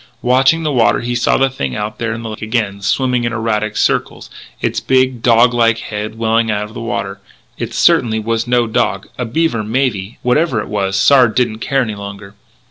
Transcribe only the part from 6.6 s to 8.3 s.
of the water. It certainly